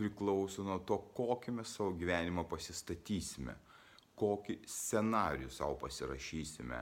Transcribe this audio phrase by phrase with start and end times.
[0.00, 3.54] priklauso nuo to, kokį mes savo gyvenimą pasistatysime,
[4.20, 6.80] kokį scenarių savo pasirašysime,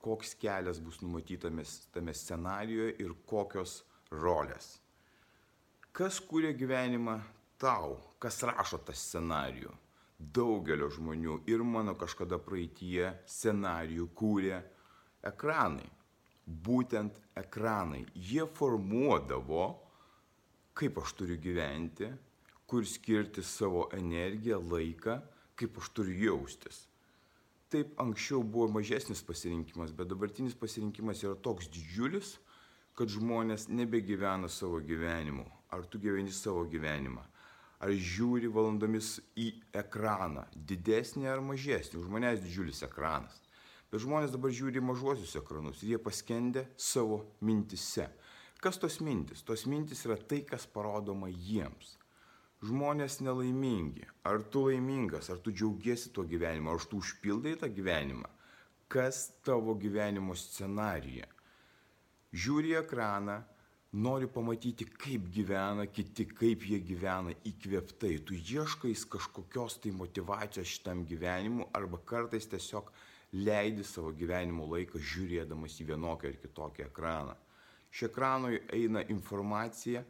[0.00, 3.80] koks kelias bus numatytamis tame scenarijoje ir kokios
[4.14, 4.78] rolės.
[5.92, 7.18] Kas kūrė gyvenimą
[7.58, 9.72] tau, kas rašo tą scenarijų?
[10.20, 14.60] Daugelio žmonių ir mano kažkada praeitie scenarijų kūrė
[15.26, 15.88] ekranai.
[16.46, 18.04] Būtent ekranai.
[18.14, 19.64] Jie formuodavo,
[20.76, 22.10] kaip aš turiu gyventi,
[22.70, 25.16] kur skirti savo energiją, laiką,
[25.58, 26.84] kaip aš turiu jaustis.
[27.70, 32.36] Taip anksčiau buvo mažesnis pasirinkimas, bet dabartinis pasirinkimas yra toks didžiulis,
[32.94, 35.48] kad žmonės nebegyvena savo gyvenimu.
[35.74, 37.24] Ar tu gyveni savo gyvenimą?
[37.82, 39.48] Ar žiūri valandomis į
[39.82, 41.98] ekraną, didesnį ar mažesnį?
[42.04, 43.40] Už manęs didžiulis ekranas.
[43.90, 48.06] Bet žmonės dabar žiūri mažuosius ekranus ir jie paskendė savo mintise.
[48.62, 49.42] Kas tos mintis?
[49.42, 51.96] Tos mintis yra tai, kas parodoma jiems
[52.66, 54.04] žmonės nelaimingi.
[54.28, 58.28] Ar tu laimingas, ar tu džiaugiesi tuo gyvenimu, ar tu užpildai tą gyvenimą?
[58.90, 61.28] Kas tavo gyvenimo scenarija?
[62.30, 63.40] Žiūri ekraną,
[63.92, 68.18] nori pamatyti, kaip gyvena kiti, kaip jie gyvena įkvėptai.
[68.26, 72.92] Tu ieškais kažkokios tai motivacijos šitam gyvenimu arba kartais tiesiog
[73.32, 77.36] leidi savo gyvenimo laiką žiūrėdamas į vienokį ar kitokį ekraną.
[77.90, 80.04] Iš ekrano eina informacija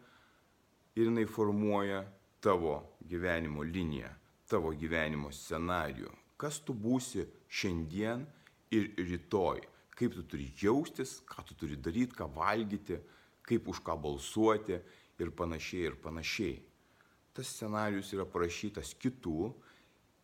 [0.96, 2.02] ir jinai formuoja
[2.40, 4.10] tavo gyvenimo liniją,
[4.48, 6.10] tavo gyvenimo scenarijų.
[6.40, 8.24] Kas tu būsi šiandien
[8.72, 9.60] ir rytoj.
[9.96, 12.96] Kaip tu turi jaustis, ką tu turi daryti, ką valgyti,
[13.44, 14.78] kaip už ką balsuoti
[15.20, 16.56] ir panašiai ir panašiai.
[17.36, 19.50] Tas scenarius yra parašytas kitų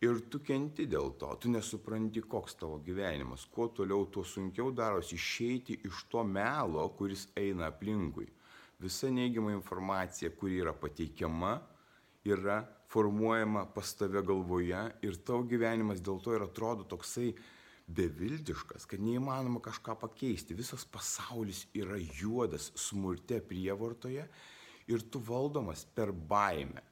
[0.03, 3.45] ir tu kenti dėl to, tu nesupranti, koks tavo gyvenimas.
[3.45, 8.27] Kuo toliau, tuo sunkiau darosi išeiti iš to melo, kuris eina aplinkui.
[8.81, 11.55] Visa neigiama informacija, kuri yra pateikiama,
[12.27, 12.61] yra
[12.91, 17.31] formuojama pas tave galvoje ir tavo gyvenimas dėl to ir atrodo toksai
[17.87, 20.55] beviltiškas, kad neįmanoma kažką pakeisti.
[20.57, 24.27] Visas pasaulis yra juodas smurte prievartoje
[24.91, 26.83] ir tu valdomas per baimę.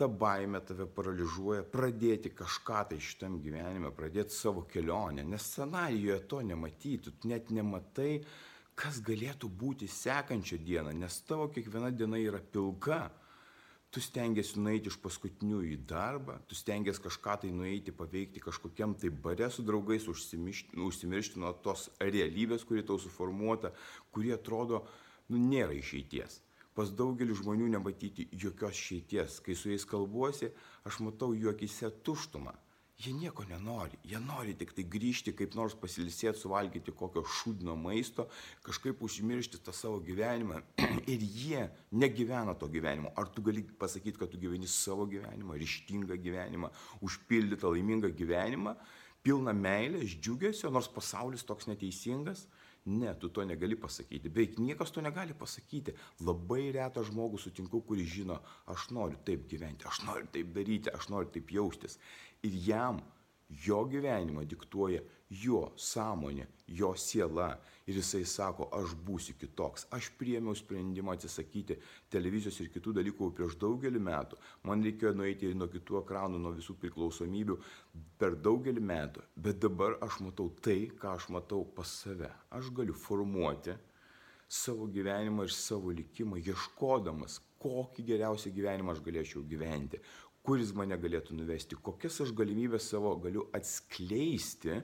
[0.00, 6.40] Ta baimė tave paralyžiuoja pradėti kažką tai šitam gyvenime, pradėti savo kelionę, nes scenarijoje to
[6.40, 8.22] nematyti, tu net nematai,
[8.74, 13.10] kas galėtų būti sekančią dieną, nes tavo kiekviena diena yra pilka
[13.90, 19.10] tu stengiasi nueiti iš paskutinių į darbą, tu stengiasi kažką tai nueiti, paveikti kažkokiam tai
[19.10, 23.72] bare su draugais, užsimiršti nuo tos realybės, kuri tau suformuota,
[24.14, 24.84] kuri atrodo,
[25.28, 26.38] nu, nėra išeities.
[26.78, 29.40] Pas daugelį žmonių nematyti jokios išeities.
[29.44, 30.52] Kai su jais kalbuosi,
[30.86, 32.54] aš matau jų akise tuštumą.
[33.00, 38.26] Jie nieko nenori, jie nori tik tai grįžti, kaip nors pasilisėti, suvalgyti kokio šūdino maisto,
[38.66, 40.58] kažkaip užmiršti tą savo gyvenimą.
[41.12, 41.62] Ir jie
[41.96, 43.14] negyvena to gyvenimo.
[43.16, 46.68] Ar tu gali pasakyti, kad tu gyveni savo gyvenimą, ryštingą gyvenimą,
[47.00, 48.76] užpildytą laimingą gyvenimą,
[49.24, 52.44] pilną meilės, džiugesio, nors pasaulis toks neteisingas?
[52.86, 54.30] Ne, tu to negali pasakyti.
[54.32, 55.92] Beveik niekas to negali pasakyti.
[56.24, 58.38] Labai retą žmogų sutinku, kuris žino,
[58.72, 61.98] aš noriu taip gyventi, aš noriu taip daryti, aš noriu taip jaustis
[62.42, 63.00] ir jam
[63.66, 65.00] jo gyvenimą diktuoja
[65.30, 67.52] jo sąmonė, jo siela.
[67.90, 69.86] Ir jisai sako, aš būsiu kitoks.
[69.94, 71.78] Aš priemiau sprendimą atsisakyti
[72.12, 74.38] televizijos ir kitų dalykų prieš daugelį metų.
[74.68, 77.58] Man reikėjo nueiti nuo kitų ekranų, nuo visų priklausomybių
[78.20, 79.26] per daugelį metų.
[79.34, 82.30] Bet dabar aš matau tai, ką aš matau pas save.
[82.54, 83.74] Aš galiu formuoti
[84.50, 90.00] savo gyvenimą ir savo likimą, ieškodamas, kokį geriausią gyvenimą aš galėčiau gyventi,
[90.46, 94.80] kur jis mane galėtų nuvesti, kokias aš galimybės savo galiu atskleisti,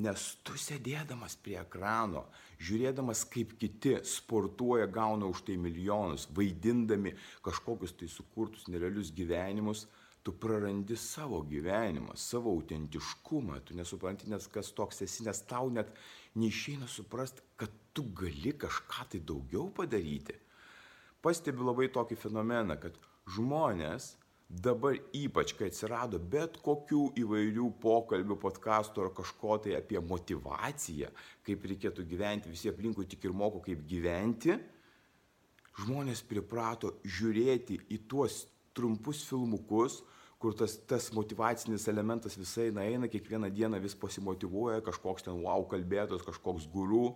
[0.00, 2.24] nes tu sėdėdamas prie ekrano,
[2.62, 7.14] žiūrėdamas, kaip kiti sportuoja, gauna už tai milijonus, vaidindami
[7.46, 9.86] kažkokius tai sukurtus nerealius gyvenimus,
[10.22, 15.94] tu prarandi savo gyvenimą, savo autentiškumą, tu nesupranti, nes kas toks esi, nes tau net
[16.36, 20.36] neišeina suprast, kad tu gali kažką tai daugiau padaryti.
[21.24, 22.96] Pastebiu labai tokį fenomeną, kad
[23.32, 24.14] žmonės
[24.50, 31.12] dabar ypač, kai atsirado bet kokių įvairių pokalbių, podkastų ar kažko tai apie motivaciją,
[31.46, 34.58] kaip reikėtų gyventi, visi aplinkui tik ir moko, kaip gyventi,
[35.84, 38.42] žmonės priprato žiūrėti į tuos
[38.74, 40.00] trumpus filmukus,
[40.40, 46.24] kur tas, tas motivacinis elementas visai eina, kiekvieną dieną vis pasimotivuoja, kažkoks ten wow kalbėtos,
[46.26, 47.12] kažkoks guru.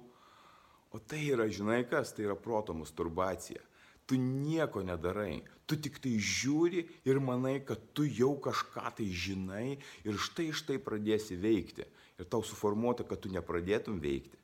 [0.95, 3.65] O tai yra, žinai kas, tai yra proto masturbacija.
[4.05, 9.79] Tu nieko nedarai, tu tik tai žiūri ir manai, kad tu jau kažką tai žinai
[10.05, 11.87] ir štai štai pradėsi veikti.
[12.21, 14.37] Ir tau suformuota, kad tu nepradėtum veikti.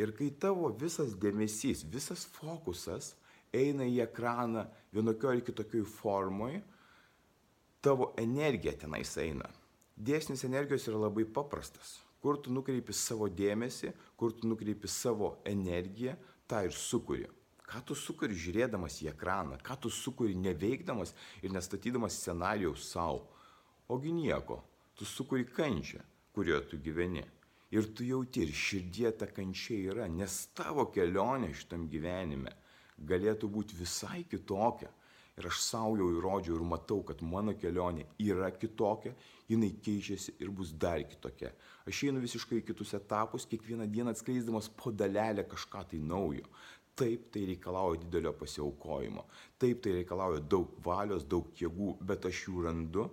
[0.00, 3.14] Ir kai tavo visas dėmesys, visas fokusas
[3.52, 6.60] eina į ekraną vienokio ar kitokioj formoj,
[7.84, 9.48] tavo energija tenais eina.
[10.00, 11.98] Dėsnis energijos yra labai paprastas.
[12.20, 16.16] Kur tu nukreipi savo dėmesį, kur tu nukreipi savo energiją,
[16.48, 17.28] tą ir sukuri.
[17.70, 23.28] Ką tu sukuri žiūrėdamas į ekraną, ką tu sukuri neveikdamas ir nestatydamas scenarijaus savo.
[23.94, 24.58] Ogi nieko,
[24.98, 26.02] tu sukuri kančią,
[26.34, 27.22] kurioje tu gyveni.
[27.70, 32.56] Ir tu jauti, ir širdie ta kančia yra, nes tavo kelionė šitam gyvenime
[33.06, 34.90] galėtų būti visai kitokia
[35.40, 39.14] Ir aš savo jau įrodžiau ir matau, kad mano kelionė yra kitokia,
[39.48, 41.54] jinai keičiasi ir bus dar kitokia.
[41.88, 46.44] Aš einu visiškai į kitus etapus, kiekvieną dieną atskleisdamas po dalelę kažką tai naujo.
[47.00, 49.24] Taip tai reikalauja didelio pasiaukojimo,
[49.62, 53.06] taip tai reikalauja daug valios, daug jėgų, bet aš jų randu,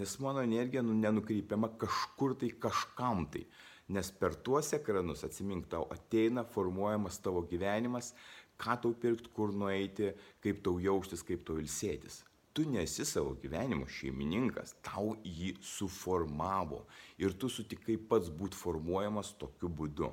[0.00, 3.44] nes mano energija nu, nenukreipiama kažkur tai kažkam tai.
[3.92, 8.14] Nes per tuos ekranus, atsimink, tau ateina formuojamas tavo gyvenimas,
[8.56, 12.22] ką tau pirkti, kur nueiti, kaip tau jaustis, kaip tau ilsėtis.
[12.54, 16.84] Tu nesi savo gyvenimo šeimininkas, tau jį suformavo
[17.18, 20.12] ir tu sutikai pats būti formuojamas tokiu būdu.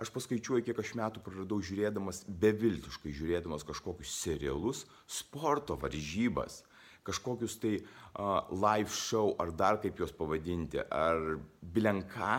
[0.00, 6.62] Aš paskaičiuoju, kiek aš metų praradau žiūrėdamas, beviltiškai žiūrėdamas kažkokius serialus, sporto varžybas,
[7.04, 11.36] kažkokius tai uh, live show ar dar kaip juos pavadinti, ar
[11.74, 12.38] bilenką,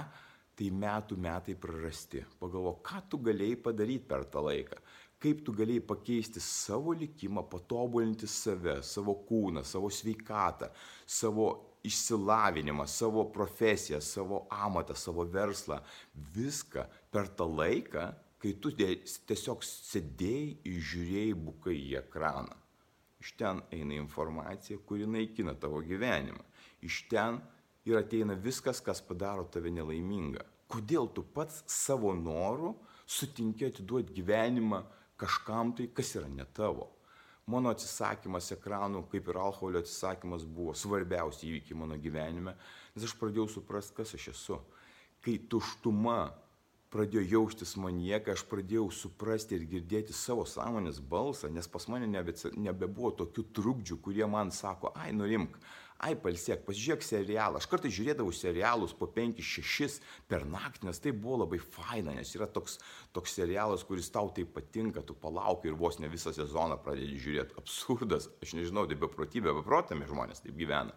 [0.58, 2.24] tai metų metai prarasti.
[2.42, 4.80] Pagalvo, ką tu galėjai padaryti per tą laiką,
[5.24, 10.70] kaip tu galėjai pakeisti savo likimą, patobulinti save, savo kūną, savo sveikatą,
[11.06, 11.52] savo
[11.84, 15.82] išsilavinimą, savo profesiją, savo amatą, savo verslą.
[16.36, 18.08] Viską per tą laiką,
[18.40, 22.56] kai tu tiesiog sėdėjai ir žiūrėjai bukai į ekraną.
[23.24, 26.44] Iš ten eina informacija, kuri naikina tavo gyvenimą.
[26.84, 27.40] Iš ten
[27.88, 30.44] ir ateina viskas, kas padaro tave nelaimingą.
[30.68, 32.74] Kodėl tu pats savo noru
[33.08, 34.82] sutinki atiduoti gyvenimą
[35.20, 36.90] kažkam tai, kas yra ne tavo.
[37.51, 42.54] Mano atsisakymas ekranų, kaip ir alkoholio atsisakymas, buvo svarbiausi įvykiai mano gyvenime,
[42.95, 44.60] nes aš pradėjau suprasti, kas aš esu.
[45.24, 46.31] Kai tuštuma
[46.94, 52.07] pradėjo jaustis manyje, kai aš pradėjau suprasti ir girdėti savo sąmonės balsą, nes pas mane
[52.07, 55.57] nebe, nebebuvo tokių trukdžių, kurie man sako, ai, nurimk,
[56.04, 57.62] ai palsėk, pasižiūrėk serialą.
[57.62, 62.48] Aš kartais žiūrėdavau serialus po 5-6 per naktį, nes tai buvo labai faina, nes yra
[62.52, 62.80] toks,
[63.16, 67.60] toks serialas, kuris tau tai patinka, tu palauki ir vos ne visą sezoną pradedi žiūrėti.
[67.62, 70.96] Absurdas, aš nežinau, tai beprotybė, beprotami žmonės taip gyvena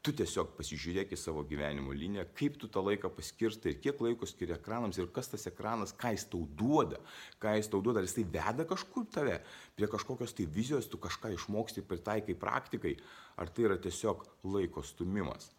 [0.00, 4.28] tu tiesiog pasižiūrėk į savo gyvenimo liniją, kaip tu tą laiką paskirstai ir kiek laiko
[4.28, 7.00] skiri ekranams ir kas tas ekranas, ką jis tau duoda,
[7.42, 9.38] ką jis tau duoda, ar jis tai veda kažkur tave,
[9.76, 12.96] prie kažkokios tai vizijos, tu kažką išmoksti, pritaikai praktikai,
[13.36, 15.52] ar tai yra tiesiog laiko stumimas.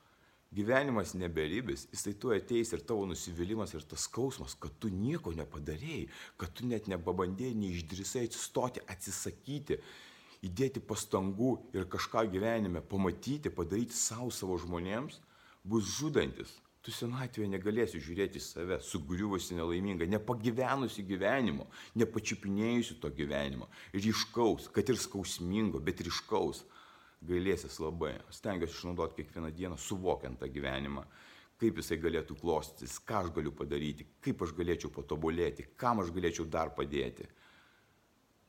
[0.51, 6.09] Gyvenimas neberibis, jisai tu ateis ir tavo nusivylimas ir tas skausmas, kad tu nieko nepadarėjai,
[6.41, 9.77] kad tu net nepabandėjai, neišdrisai atsistoti, atsisakyti
[10.45, 15.19] įdėti pastangų ir kažką gyvenime pamatyti, padaryti savo savo žmonėms,
[15.63, 16.57] bus žudantis.
[16.81, 21.67] Tu senatvėje negalėsi žiūrėti į save, sugriuvusi nelaiminga, nepagyvenusi gyvenimo,
[22.01, 26.63] nepačiupinėjusi to gyvenimo, ryškaus, kad ir skausmingo, bet ryškaus.
[27.21, 28.15] Gailėsis labai.
[28.33, 31.03] Stengiuosi išnaudoti kiekvieną dieną, suvokiant tą gyvenimą,
[31.61, 36.47] kaip jisai galėtų klostytis, ką aš galiu padaryti, kaip aš galėčiau patobulėti, kam aš galėčiau
[36.49, 37.29] dar padėti.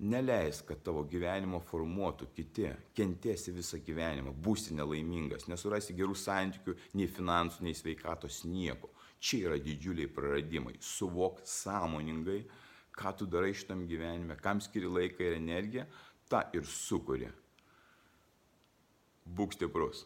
[0.02, 2.66] Neleis, kad tavo gyvenimo formuotų kiti,
[2.99, 8.90] kentėsi visą gyvenimą, būsi nelaimingas, nesurasi gerų santykių, nei finansų, nei sveikatos, nieko.
[9.23, 10.75] Čia yra didžiuliai praradimai.
[10.82, 12.40] Suvok sąmoningai,
[12.99, 15.87] ką tu darai šitam gyvenime, kam skiri laiką ir energiją,
[16.26, 17.30] tą ir sukuri.
[19.23, 20.02] Būk stiprus.